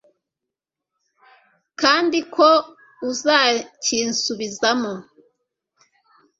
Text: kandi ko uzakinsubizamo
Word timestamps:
kandi 1.81 2.19
ko 2.35 2.47
uzakinsubizamo 3.09 4.93